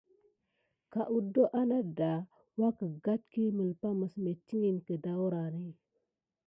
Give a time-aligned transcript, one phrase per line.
[0.91, 2.11] Ka adon anada
[2.65, 5.67] agaɗɗa yi melipa metikini an katurhu kenani.